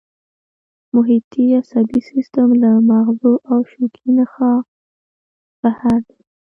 محیطي 0.95 1.43
عصبي 1.59 1.99
سیستم 2.11 2.49
له 2.61 2.71
مغزو 2.89 3.33
او 3.51 3.59
شوکي 3.71 4.07
نخاع 4.17 4.57
بهر 5.61 5.97
دی 6.07 6.19